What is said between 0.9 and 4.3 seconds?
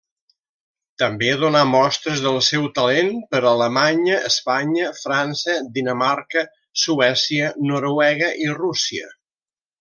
També donà mostres del seu talent per Alemanya,